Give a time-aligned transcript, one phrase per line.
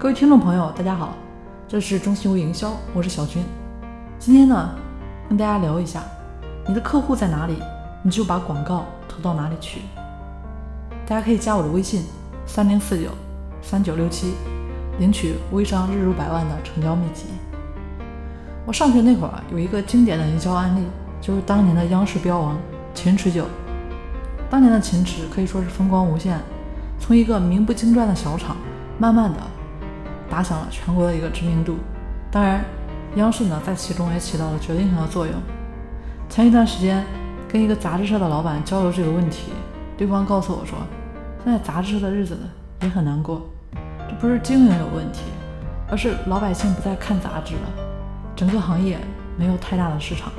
[0.00, 1.12] 各位听众朋友，大家好，
[1.68, 3.44] 这是中心微营销，我是小军。
[4.18, 4.70] 今天呢，
[5.28, 6.02] 跟大家聊一下，
[6.66, 7.58] 你的客户在哪里，
[8.02, 9.82] 你就把广告投到哪里去。
[11.06, 12.06] 大家可以加我的微信
[12.46, 13.10] 三零四九
[13.60, 14.32] 三九六七，
[14.98, 17.26] 领取微商日入百万的成交秘籍。
[18.64, 20.86] 我上学那会儿有一个经典的营销案例，
[21.20, 22.56] 就是当年的央视标王
[22.94, 23.44] 秦池酒。
[24.48, 26.40] 当年的秦池可以说是风光无限，
[26.98, 28.56] 从一个名不经传的小厂，
[28.98, 29.38] 慢慢的
[30.30, 31.76] 打响了全国的一个知名度。
[32.30, 32.64] 当然，
[33.16, 35.34] 央视呢在其中也起到了决定性的作用。
[36.28, 37.04] 前一段时间
[37.48, 39.52] 跟一个杂志社的老板交流这个问题，
[39.98, 40.78] 对方告诉我说，
[41.44, 42.38] 现在杂志社的日子
[42.82, 43.42] 也很难过，
[44.08, 45.24] 这不是经营有问题，
[45.90, 47.84] 而是老百姓不再看杂志了，
[48.36, 48.98] 整个行业
[49.36, 50.32] 没有太大的市场。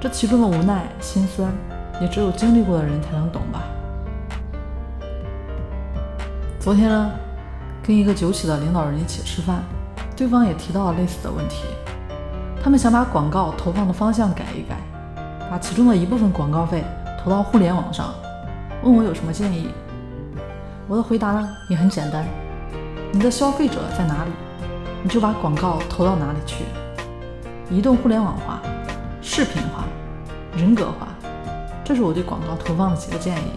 [0.00, 1.52] 这其中的无奈心酸。
[1.98, 3.62] 也只有经历过的人才能懂吧。
[6.60, 7.10] 昨天呢，
[7.86, 9.62] 跟一个酒企的领导人一起吃饭，
[10.16, 11.62] 对方也提到了类似的问题。
[12.60, 14.76] 他们想把广告投放的方向改一改，
[15.48, 16.82] 把其中的一部分广告费
[17.22, 18.12] 投到互联网上，
[18.82, 19.68] 问我有什么建议。
[20.88, 22.26] 我的回答呢也很简单：
[23.12, 24.30] 你的消费者在哪里，
[25.04, 26.64] 你就把广告投到哪里去。
[27.70, 28.60] 移动互联网化、
[29.22, 29.84] 视频化、
[30.56, 31.06] 人格化。
[31.84, 33.52] 这是我对广告投放的几个建议。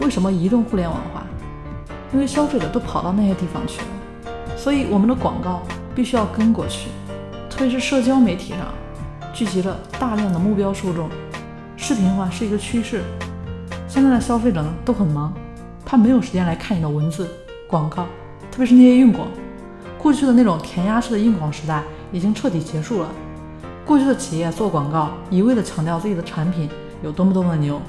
[0.00, 1.22] 为什么移动互联网化？
[2.12, 3.86] 因为消费者都跑到那些地方去了，
[4.56, 5.62] 所以我们的广告
[5.94, 6.88] 必须要跟过去。
[7.48, 8.72] 特别是社交媒体上
[9.32, 11.08] 聚集了大量的目标受众，
[11.76, 13.02] 视频化是一个趋势。
[13.88, 15.32] 现在的消费者呢都很忙，
[15.84, 17.28] 他没有时间来看你的文字
[17.66, 18.04] 广告，
[18.50, 19.26] 特别是那些硬广。
[19.98, 23.08] 过去的那种填鸭式的硬广时代已经彻底结束了。
[23.86, 26.68] 过去的企业做广告一味的强调自己的产品。
[27.02, 27.82] 有多么多么的牛，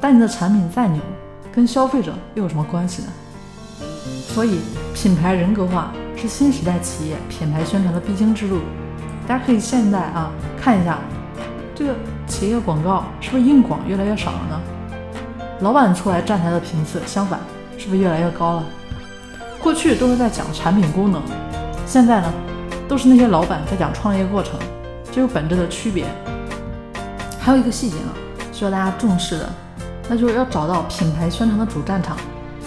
[0.00, 1.02] 但你的产品再牛，
[1.50, 3.08] 跟消费者又有什么关系呢？
[4.28, 4.60] 所以，
[4.94, 8.60] 品牌人格化是新时代企业品牌宣传的必经之路。
[9.26, 10.30] 大家可以现在啊
[10.60, 10.98] 看一下，
[11.74, 11.94] 这个
[12.26, 14.60] 企业广告是不是硬广越来越少了呢？
[15.60, 17.38] 老板出来站台的频次相反，
[17.76, 18.64] 是不是越来越高了？
[19.62, 21.22] 过去都是在讲产品功能，
[21.86, 22.32] 现在呢，
[22.88, 24.58] 都是那些老板在讲创业过程，
[25.12, 26.06] 这有本质的区别。
[27.38, 28.12] 还有一个细节呢。
[28.52, 29.48] 需要大家重视的，
[30.06, 32.14] 那就是要找到品牌宣传的主战场，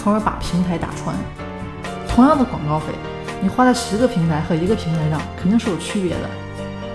[0.04, 1.16] 从而把平台打穿。
[2.10, 2.88] 同样的广告费，
[3.42, 6.30] 你花在十个平台和一个平台上肯定是有区别的。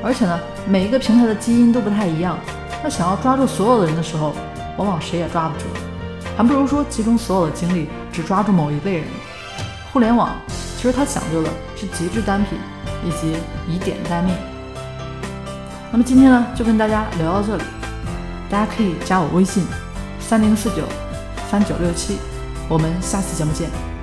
[0.05, 2.39] 而且呢，每一个平台的基因都不太一样。
[2.85, 4.35] 那想要抓住所有的人的时候，
[4.77, 5.65] 往往谁也抓不住，
[6.37, 9.05] 还不如说集中所有的精力，只抓住某一类人。
[9.93, 10.31] 互联网
[10.77, 12.59] 其实它讲究的是极致单品
[13.05, 13.37] 以及
[13.67, 14.37] 以点带面。
[15.91, 17.65] 那么今天呢，就跟大家聊到这里。
[18.51, 19.67] 大家可以加我微信
[20.21, 20.85] 三零四九
[21.51, 22.19] 三九六七，
[22.69, 23.97] 我们下次节目见。